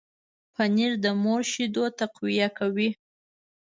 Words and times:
پنېر 0.53 0.91
د 1.03 1.05
مور 1.23 1.41
شیدو 1.51 1.83
تقویه 1.99 2.47
کوي. 2.57 2.89